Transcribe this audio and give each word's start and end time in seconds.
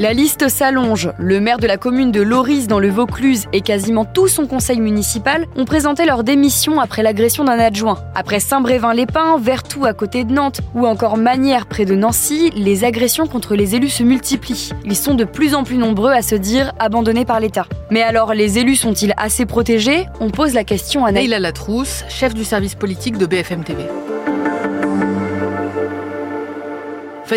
La 0.00 0.12
liste 0.12 0.48
s'allonge. 0.48 1.12
Le 1.18 1.38
maire 1.38 1.58
de 1.58 1.68
la 1.68 1.76
commune 1.76 2.10
de 2.10 2.20
Loris 2.20 2.66
dans 2.66 2.80
le 2.80 2.90
Vaucluse 2.90 3.44
et 3.52 3.60
quasiment 3.60 4.04
tout 4.04 4.26
son 4.26 4.48
conseil 4.48 4.80
municipal 4.80 5.46
ont 5.56 5.64
présenté 5.64 6.04
leur 6.04 6.24
démission 6.24 6.80
après 6.80 7.04
l'agression 7.04 7.44
d'un 7.44 7.60
adjoint. 7.60 7.98
Après 8.16 8.40
Saint-Brévin-les-Pins, 8.40 9.38
Vertou 9.38 9.84
à 9.84 9.92
côté 9.92 10.24
de 10.24 10.32
Nantes 10.32 10.62
ou 10.74 10.84
encore 10.84 11.16
Manières 11.16 11.66
près 11.66 11.84
de 11.84 11.94
Nancy, 11.94 12.50
les 12.56 12.82
agressions 12.82 13.28
contre 13.28 13.54
les 13.54 13.76
élus 13.76 13.90
se 13.90 14.02
multiplient. 14.02 14.70
Ils 14.84 14.96
sont 14.96 15.14
de 15.14 15.22
plus 15.22 15.54
en 15.54 15.62
plus 15.62 15.78
nombreux 15.78 16.10
à 16.10 16.22
se 16.22 16.34
dire 16.34 16.72
abandonnés 16.80 17.24
par 17.24 17.38
l'État. 17.38 17.66
Mais 17.92 18.02
alors, 18.02 18.34
les 18.34 18.58
élus 18.58 18.76
sont-ils 18.76 19.14
assez 19.16 19.46
protégés? 19.46 20.06
On 20.18 20.30
pose 20.30 20.54
la 20.54 20.64
question 20.64 21.04
à 21.04 21.12
Naïla 21.12 21.38
Latrousse, 21.38 22.02
chef 22.08 22.34
du 22.34 22.42
service 22.42 22.74
politique 22.74 23.16
de 23.16 23.26
BFM 23.26 23.62
TV. 23.62 23.84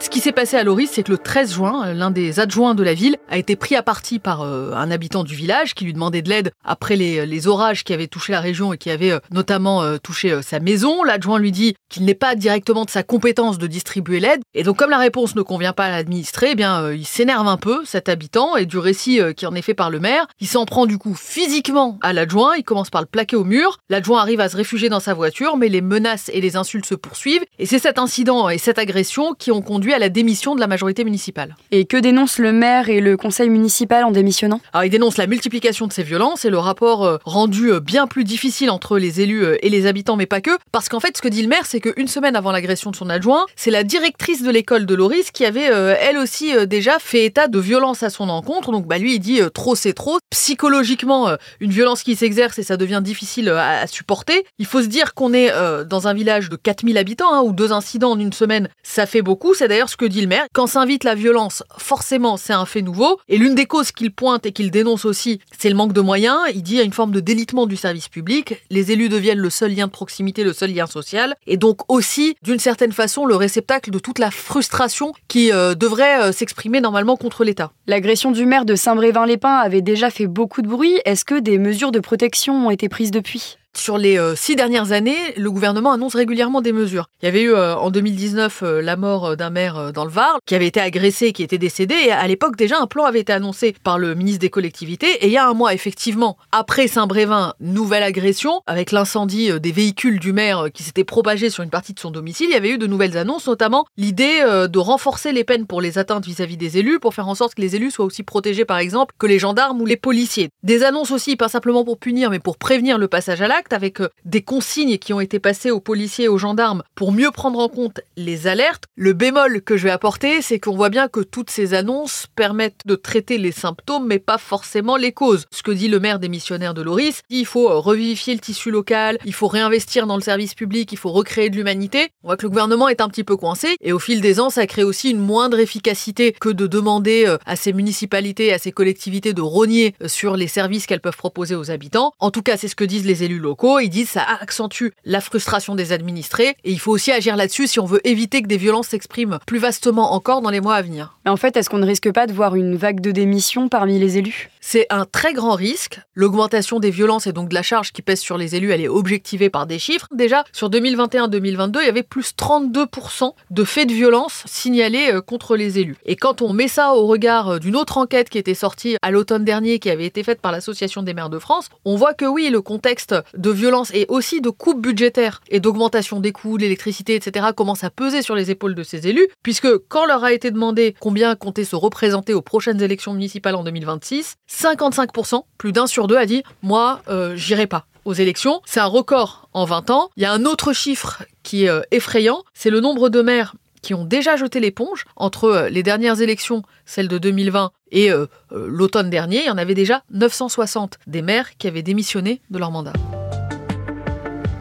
Ce 0.00 0.08
qui 0.08 0.20
s'est 0.20 0.32
passé 0.32 0.56
à 0.56 0.64
Loris, 0.64 0.90
c'est 0.92 1.02
que 1.02 1.10
le 1.10 1.18
13 1.18 1.54
juin, 1.54 1.88
euh, 1.88 1.92
l'un 1.92 2.10
des 2.10 2.40
adjoints 2.40 2.74
de 2.74 2.82
la 2.82 2.94
ville 2.94 3.16
a 3.28 3.36
été 3.36 3.56
pris 3.56 3.74
à 3.74 3.82
partie 3.82 4.18
par 4.18 4.42
euh, 4.42 4.72
un 4.74 4.90
habitant 4.90 5.24
du 5.24 5.34
village 5.34 5.74
qui 5.74 5.84
lui 5.84 5.92
demandait 5.92 6.22
de 6.22 6.28
l'aide 6.28 6.52
après 6.64 6.96
les, 6.96 7.46
orages 7.48 7.82
qui 7.82 7.92
avaient 7.92 8.06
touché 8.06 8.32
la 8.32 8.40
région 8.40 8.72
et 8.72 8.78
qui 8.78 8.90
avaient 8.90 9.10
euh, 9.10 9.18
notamment 9.32 9.98
touché 9.98 10.40
sa 10.42 10.60
maison. 10.60 11.02
L'adjoint 11.02 11.38
lui 11.38 11.50
dit 11.50 11.74
qu'il 11.88 12.04
n'est 12.04 12.14
pas 12.14 12.36
directement 12.36 12.84
de 12.84 12.90
sa 12.90 13.02
compétence 13.02 13.58
de 13.58 13.66
distribuer 13.66 14.20
l'aide. 14.20 14.42
Et 14.54 14.62
donc, 14.62 14.78
comme 14.78 14.90
la 14.90 14.98
réponse 14.98 15.34
ne 15.34 15.42
convient 15.42 15.72
pas 15.72 15.86
à 15.86 15.90
l'administré, 15.90 16.50
eh 16.52 16.54
bien, 16.54 16.92
il 16.92 17.06
s'énerve 17.06 17.48
un 17.48 17.56
peu, 17.56 17.84
cet 17.84 18.08
habitant, 18.08 18.56
et 18.56 18.66
du 18.66 18.78
récit 18.78 19.20
qui 19.36 19.46
en 19.46 19.54
est 19.54 19.62
fait 19.62 19.74
par 19.74 19.90
le 19.90 19.98
maire, 19.98 20.26
il 20.40 20.46
s'en 20.46 20.64
prend 20.64 20.86
du 20.86 20.98
coup 20.98 21.14
physiquement 21.14 21.98
à 22.02 22.12
l'adjoint. 22.12 22.54
Il 22.56 22.62
commence 22.62 22.90
par 22.90 23.00
le 23.00 23.08
plaquer 23.08 23.36
au 23.36 23.44
mur. 23.44 23.78
L'adjoint 23.88 24.20
arrive 24.20 24.40
à 24.40 24.48
se 24.48 24.56
réfugier 24.56 24.88
dans 24.88 25.00
sa 25.00 25.14
voiture, 25.14 25.56
mais 25.56 25.68
les 25.68 25.80
menaces 25.80 26.30
et 26.32 26.40
les 26.40 26.56
insultes 26.56 26.86
se 26.86 26.94
poursuivent. 26.94 27.44
Et 27.58 27.66
c'est 27.66 27.80
cet 27.80 27.98
incident 27.98 28.48
et 28.48 28.58
cette 28.58 28.78
agression 28.78 29.34
qui 29.34 29.50
ont 29.50 29.62
conduit 29.62 29.81
à 29.90 29.98
la 29.98 30.08
démission 30.08 30.54
de 30.54 30.60
la 30.60 30.66
majorité 30.66 31.04
municipale. 31.04 31.56
Et 31.70 31.84
que 31.84 31.96
dénoncent 31.96 32.38
le 32.38 32.52
maire 32.52 32.88
et 32.88 33.00
le 33.00 33.16
conseil 33.16 33.48
municipal 33.48 34.04
en 34.04 34.10
démissionnant? 34.10 34.60
Alors, 34.72 34.84
ils 34.84 34.90
dénoncent 34.90 35.16
la 35.16 35.26
multiplication 35.26 35.86
de 35.86 35.92
ces 35.92 36.02
violences 36.02 36.44
et 36.44 36.50
le 36.50 36.58
rapport 36.58 37.04
euh, 37.04 37.18
rendu 37.24 37.72
euh, 37.72 37.80
bien 37.80 38.06
plus 38.06 38.24
difficile 38.24 38.70
entre 38.70 38.98
les 38.98 39.20
élus 39.20 39.44
euh, 39.44 39.56
et 39.62 39.70
les 39.70 39.86
habitants, 39.86 40.16
mais 40.16 40.26
pas 40.26 40.40
que. 40.40 40.50
Parce 40.70 40.88
qu'en 40.88 41.00
fait, 41.00 41.16
ce 41.16 41.22
que 41.22 41.28
dit 41.28 41.42
le 41.42 41.48
maire, 41.48 41.66
c'est 41.66 41.80
qu'une 41.80 42.08
semaine 42.08 42.36
avant 42.36 42.52
l'agression 42.52 42.90
de 42.90 42.96
son 42.96 43.10
adjoint, 43.10 43.46
c'est 43.56 43.70
la 43.70 43.84
directrice 43.84 44.42
de 44.42 44.50
l'école 44.50 44.86
de 44.86 44.94
Loris 44.94 45.30
qui 45.30 45.44
avait, 45.44 45.62
elle 45.62 46.18
aussi, 46.18 46.52
déjà 46.66 46.98
fait 46.98 47.24
état 47.24 47.48
de 47.48 47.58
violence 47.58 48.02
à 48.02 48.10
son 48.10 48.28
encontre. 48.28 48.70
Donc, 48.72 48.86
bah, 48.86 48.98
lui, 48.98 49.14
il 49.14 49.18
dit 49.18 49.40
trop, 49.54 49.74
c'est 49.74 49.92
trop. 49.92 50.18
Psychologiquement, 50.30 51.36
une 51.60 51.70
violence 51.70 52.02
qui 52.02 52.16
s'exerce 52.16 52.58
et 52.58 52.62
ça 52.62 52.76
devient 52.76 53.00
difficile 53.02 53.48
à, 53.48 53.86
supporter. 53.86 54.44
Il 54.58 54.66
faut 54.66 54.82
se 54.82 54.86
dire 54.86 55.14
qu'on 55.14 55.32
est 55.32 55.50
dans 55.86 56.08
un 56.08 56.14
village 56.14 56.48
de 56.48 56.56
4000 56.56 56.98
habitants, 56.98 57.32
hein, 57.32 57.42
où 57.42 57.52
deux 57.52 57.72
incidents 57.72 58.12
en 58.12 58.18
une 58.18 58.32
semaine, 58.32 58.68
ça 58.82 59.06
fait 59.06 59.22
beaucoup. 59.22 59.54
C'est 59.62 59.68
d'ailleurs 59.68 59.88
ce 59.88 59.96
que 59.96 60.06
dit 60.06 60.20
le 60.20 60.26
maire. 60.26 60.46
Quand 60.52 60.66
s'invite 60.66 61.04
la 61.04 61.14
violence, 61.14 61.62
forcément, 61.78 62.36
c'est 62.36 62.52
un 62.52 62.66
fait 62.66 62.82
nouveau. 62.82 63.20
Et 63.28 63.38
l'une 63.38 63.54
des 63.54 63.66
causes 63.66 63.92
qu'il 63.92 64.10
pointe 64.10 64.44
et 64.44 64.50
qu'il 64.50 64.72
dénonce 64.72 65.04
aussi, 65.04 65.38
c'est 65.56 65.68
le 65.68 65.76
manque 65.76 65.92
de 65.92 66.00
moyens. 66.00 66.36
Il 66.52 66.64
dit 66.64 66.80
à 66.80 66.82
une 66.82 66.92
forme 66.92 67.12
de 67.12 67.20
délitement 67.20 67.66
du 67.66 67.76
service 67.76 68.08
public. 68.08 68.60
Les 68.70 68.90
élus 68.90 69.08
deviennent 69.08 69.38
le 69.38 69.50
seul 69.50 69.72
lien 69.72 69.86
de 69.86 69.92
proximité, 69.92 70.42
le 70.42 70.52
seul 70.52 70.74
lien 70.74 70.88
social. 70.88 71.36
Et 71.46 71.58
donc 71.58 71.88
aussi, 71.88 72.34
d'une 72.42 72.58
certaine 72.58 72.90
façon, 72.90 73.24
le 73.24 73.36
réceptacle 73.36 73.92
de 73.92 74.00
toute 74.00 74.18
la 74.18 74.32
frustration 74.32 75.12
qui 75.28 75.52
euh, 75.52 75.76
devrait 75.76 76.22
euh, 76.22 76.32
s'exprimer 76.32 76.80
normalement 76.80 77.16
contre 77.16 77.44
l'État. 77.44 77.70
L'agression 77.86 78.32
du 78.32 78.46
maire 78.46 78.64
de 78.64 78.74
Saint-Brévin-les-Pins 78.74 79.58
avait 79.58 79.80
déjà 79.80 80.10
fait 80.10 80.26
beaucoup 80.26 80.62
de 80.62 80.68
bruit. 80.68 80.98
Est-ce 81.04 81.24
que 81.24 81.38
des 81.38 81.58
mesures 81.58 81.92
de 81.92 82.00
protection 82.00 82.66
ont 82.66 82.70
été 82.72 82.88
prises 82.88 83.12
depuis? 83.12 83.58
Sur 83.76 83.98
les 83.98 84.18
euh, 84.18 84.34
six 84.36 84.54
dernières 84.54 84.92
années, 84.92 85.16
le 85.36 85.50
gouvernement 85.50 85.92
annonce 85.92 86.14
régulièrement 86.14 86.60
des 86.60 86.72
mesures. 86.72 87.08
Il 87.22 87.26
y 87.26 87.28
avait 87.28 87.42
eu 87.42 87.52
euh, 87.52 87.74
en 87.76 87.90
2019 87.90 88.62
euh, 88.62 88.82
la 88.82 88.96
mort 88.96 89.36
d'un 89.36 89.50
maire 89.50 89.92
dans 89.92 90.04
le 90.04 90.10
Var 90.10 90.38
qui 90.46 90.54
avait 90.54 90.66
été 90.66 90.80
agressé 90.80 91.32
qui 91.32 91.42
était 91.42 91.58
décédé. 91.58 91.94
Et 92.06 92.12
à 92.12 92.26
l'époque, 92.26 92.56
déjà, 92.56 92.78
un 92.80 92.86
plan 92.86 93.04
avait 93.04 93.20
été 93.20 93.32
annoncé 93.32 93.74
par 93.82 93.98
le 93.98 94.14
ministre 94.14 94.40
des 94.40 94.50
collectivités. 94.50 95.10
Et 95.24 95.26
il 95.26 95.32
y 95.32 95.38
a 95.38 95.48
un 95.48 95.54
mois, 95.54 95.74
effectivement, 95.74 96.36
après 96.52 96.86
Saint-Brévin, 96.86 97.54
nouvelle 97.60 98.02
agression 98.02 98.60
avec 98.66 98.92
l'incendie 98.92 99.50
des 99.60 99.72
véhicules 99.72 100.20
du 100.20 100.32
maire 100.32 100.66
qui 100.72 100.82
s'était 100.82 101.04
propagé 101.04 101.50
sur 101.50 101.62
une 101.62 101.70
partie 101.70 101.94
de 101.94 102.00
son 102.00 102.10
domicile. 102.10 102.48
Il 102.50 102.52
y 102.52 102.56
avait 102.56 102.70
eu 102.70 102.78
de 102.78 102.86
nouvelles 102.86 103.16
annonces, 103.16 103.46
notamment 103.46 103.86
l'idée 103.96 104.42
de 104.68 104.78
renforcer 104.78 105.32
les 105.32 105.44
peines 105.44 105.66
pour 105.66 105.80
les 105.80 105.98
atteintes 105.98 106.24
vis-à-vis 106.24 106.56
des 106.56 106.78
élus, 106.78 107.00
pour 107.00 107.14
faire 107.14 107.28
en 107.28 107.34
sorte 107.34 107.54
que 107.54 107.60
les 107.60 107.76
élus 107.76 107.90
soient 107.90 108.04
aussi 108.04 108.22
protégés, 108.22 108.64
par 108.64 108.78
exemple, 108.78 109.14
que 109.18 109.26
les 109.26 109.38
gendarmes 109.38 109.80
ou 109.80 109.86
les 109.86 109.96
policiers. 109.96 110.50
Des 110.62 110.84
annonces 110.84 111.10
aussi, 111.10 111.36
pas 111.36 111.48
simplement 111.48 111.84
pour 111.84 111.98
punir, 111.98 112.30
mais 112.30 112.38
pour 112.38 112.58
prévenir 112.58 112.98
le 112.98 113.08
passage 113.08 113.40
à 113.40 113.48
l'acte 113.48 113.61
avec 113.70 114.00
euh, 114.00 114.08
des 114.24 114.42
consignes 114.42 114.98
qui 114.98 115.12
ont 115.12 115.20
été 115.20 115.38
passées 115.38 115.70
aux 115.70 115.80
policiers 115.80 116.24
et 116.24 116.28
aux 116.28 116.38
gendarmes 116.38 116.82
pour 116.94 117.12
mieux 117.12 117.30
prendre 117.30 117.58
en 117.58 117.68
compte 117.68 118.00
les 118.16 118.46
alertes. 118.46 118.84
Le 118.96 119.12
bémol 119.12 119.62
que 119.62 119.76
je 119.76 119.84
vais 119.84 119.90
apporter, 119.90 120.42
c'est 120.42 120.58
qu'on 120.58 120.76
voit 120.76 120.90
bien 120.90 121.08
que 121.08 121.20
toutes 121.20 121.50
ces 121.50 121.74
annonces 121.74 122.26
permettent 122.34 122.82
de 122.86 122.94
traiter 122.94 123.38
les 123.38 123.52
symptômes, 123.52 124.06
mais 124.06 124.18
pas 124.18 124.38
forcément 124.38 124.96
les 124.96 125.12
causes. 125.12 125.46
Ce 125.50 125.62
que 125.62 125.70
dit 125.70 125.88
le 125.88 126.00
maire 126.00 126.18
des 126.18 126.28
missionnaires 126.28 126.74
de 126.74 126.82
Loris, 126.82 127.22
il 127.30 127.46
faut 127.46 127.70
euh, 127.70 127.78
revivifier 127.78 128.34
le 128.34 128.40
tissu 128.40 128.70
local, 128.70 129.18
il 129.24 129.34
faut 129.34 129.48
réinvestir 129.48 130.06
dans 130.06 130.16
le 130.16 130.22
service 130.22 130.54
public, 130.54 130.90
il 130.92 130.98
faut 130.98 131.12
recréer 131.12 131.50
de 131.50 131.56
l'humanité. 131.56 132.08
On 132.24 132.28
voit 132.28 132.36
que 132.36 132.42
le 132.42 132.50
gouvernement 132.50 132.88
est 132.88 133.00
un 133.00 133.08
petit 133.08 133.24
peu 133.24 133.36
coincé, 133.36 133.76
et 133.80 133.92
au 133.92 133.98
fil 133.98 134.20
des 134.20 134.40
ans, 134.40 134.50
ça 134.50 134.66
crée 134.66 134.84
aussi 134.84 135.10
une 135.10 135.18
moindre 135.18 135.58
efficacité 135.58 136.32
que 136.32 136.48
de 136.48 136.66
demander 136.66 137.24
euh, 137.26 137.38
à 137.46 137.56
ces 137.56 137.72
municipalités, 137.72 138.52
à 138.52 138.58
ces 138.58 138.72
collectivités 138.72 139.34
de 139.34 139.42
rogner 139.42 139.94
sur 140.06 140.36
les 140.36 140.48
services 140.48 140.86
qu'elles 140.86 141.00
peuvent 141.00 141.16
proposer 141.16 141.54
aux 141.54 141.70
habitants. 141.70 142.12
En 142.18 142.30
tout 142.30 142.42
cas, 142.42 142.56
c'est 142.56 142.68
ce 142.68 142.76
que 142.76 142.84
disent 142.84 143.06
les 143.06 143.22
élus 143.24 143.38
locaux 143.38 143.51
ils 143.80 143.88
disent 143.88 144.10
ça 144.10 144.22
accentue 144.40 144.88
la 145.04 145.20
frustration 145.20 145.74
des 145.74 145.92
administrés 145.92 146.56
et 146.64 146.70
il 146.70 146.78
faut 146.78 146.92
aussi 146.92 147.12
agir 147.12 147.36
là-dessus 147.36 147.66
si 147.66 147.80
on 147.80 147.86
veut 147.86 148.06
éviter 148.06 148.42
que 148.42 148.48
des 148.48 148.56
violences 148.56 148.88
s'expriment 148.88 149.38
plus 149.46 149.58
vastement 149.58 150.12
encore 150.12 150.42
dans 150.42 150.50
les 150.50 150.60
mois 150.60 150.74
à 150.74 150.82
venir. 150.82 151.16
Mais 151.24 151.30
en 151.30 151.36
fait, 151.36 151.56
est-ce 151.56 151.70
qu'on 151.70 151.78
ne 151.78 151.86
risque 151.86 152.12
pas 152.12 152.26
de 152.26 152.32
voir 152.32 152.56
une 152.56 152.76
vague 152.76 153.00
de 153.00 153.10
démissions 153.10 153.68
parmi 153.68 153.98
les 153.98 154.18
élus? 154.18 154.50
C'est 154.60 154.86
un 154.90 155.04
très 155.04 155.32
grand 155.32 155.54
risque. 155.54 156.00
L'augmentation 156.14 156.80
des 156.80 156.90
violences 156.90 157.26
et 157.26 157.32
donc 157.32 157.48
de 157.48 157.54
la 157.54 157.62
charge 157.62 157.92
qui 157.92 158.02
pèse 158.02 158.20
sur 158.20 158.38
les 158.38 158.54
élus, 158.54 158.70
elle 158.70 158.80
est 158.80 158.88
objectivée 158.88 159.50
par 159.50 159.66
des 159.66 159.78
chiffres. 159.78 160.06
Déjà, 160.12 160.44
sur 160.52 160.70
2021-2022, 160.70 161.78
il 161.80 161.86
y 161.86 161.88
avait 161.88 162.02
plus 162.02 162.32
32% 162.36 163.32
de 163.50 163.64
faits 163.64 163.88
de 163.88 163.94
violence 163.94 164.42
signalés 164.46 165.12
euh, 165.12 165.20
contre 165.20 165.56
les 165.56 165.78
élus. 165.78 165.96
Et 166.04 166.16
quand 166.16 166.42
on 166.42 166.52
met 166.52 166.68
ça 166.68 166.94
au 166.94 167.06
regard 167.06 167.48
euh, 167.48 167.58
d'une 167.58 167.76
autre 167.76 167.98
enquête 167.98 168.28
qui 168.28 168.38
était 168.38 168.54
sortie 168.54 168.96
à 169.02 169.10
l'automne 169.10 169.44
dernier, 169.44 169.78
qui 169.78 169.90
avait 169.90 170.06
été 170.06 170.22
faite 170.22 170.40
par 170.40 170.52
l'Association 170.52 171.02
des 171.02 171.14
maires 171.14 171.30
de 171.30 171.38
France, 171.38 171.68
on 171.84 171.96
voit 171.96 172.14
que 172.14 172.24
oui, 172.24 172.48
le 172.50 172.62
contexte 172.62 173.14
de 173.42 173.50
violence 173.50 173.90
et 173.92 174.06
aussi 174.08 174.40
de 174.40 174.48
coupes 174.48 174.80
budgétaires 174.80 175.42
et 175.50 175.60
d'augmentation 175.60 176.20
des 176.20 176.32
coûts, 176.32 176.56
de 176.56 176.62
l'électricité, 176.62 177.14
etc., 177.16 177.48
commence 177.54 177.84
à 177.84 177.90
peser 177.90 178.22
sur 178.22 178.34
les 178.34 178.50
épaules 178.50 178.74
de 178.74 178.82
ces 178.82 179.08
élus, 179.08 179.28
puisque 179.42 179.68
quand 179.88 180.06
leur 180.06 180.24
a 180.24 180.32
été 180.32 180.50
demandé 180.50 180.94
combien 181.00 181.34
comptait 181.34 181.64
se 181.64 181.76
représenter 181.76 182.32
aux 182.32 182.40
prochaines 182.40 182.80
élections 182.80 183.12
municipales 183.12 183.56
en 183.56 183.64
2026, 183.64 184.36
55%, 184.50 185.42
plus 185.58 185.72
d'un 185.72 185.86
sur 185.86 186.06
deux, 186.06 186.16
a 186.16 186.24
dit 186.24 186.42
Moi, 186.62 187.02
euh, 187.08 187.36
j'irai 187.36 187.66
pas 187.66 187.86
aux 188.04 188.14
élections. 188.14 188.62
C'est 188.64 188.80
un 188.80 188.86
record 188.86 189.48
en 189.52 189.64
20 189.64 189.90
ans. 189.90 190.10
Il 190.16 190.22
y 190.22 190.26
a 190.26 190.32
un 190.32 190.44
autre 190.44 190.72
chiffre 190.72 191.24
qui 191.42 191.64
est 191.64 191.68
euh, 191.68 191.82
effrayant, 191.90 192.44
c'est 192.54 192.70
le 192.70 192.80
nombre 192.80 193.08
de 193.10 193.20
maires 193.20 193.54
qui 193.82 193.94
ont 193.94 194.04
déjà 194.04 194.36
jeté 194.36 194.60
l'éponge 194.60 195.04
entre 195.16 195.44
euh, 195.44 195.68
les 195.68 195.82
dernières 195.82 196.20
élections, 196.20 196.62
celles 196.86 197.08
de 197.08 197.18
2020 197.18 197.72
et 197.90 198.10
l'automne 198.50 199.10
dernier. 199.10 199.40
Il 199.40 199.46
y 199.46 199.50
en 199.50 199.58
avait 199.58 199.74
déjà 199.74 200.02
960 200.12 200.98
des 201.06 201.20
maires 201.20 201.58
qui 201.58 201.68
avaient 201.68 201.82
démissionné 201.82 202.40
de 202.48 202.58
leur 202.58 202.70
mandat. 202.70 202.94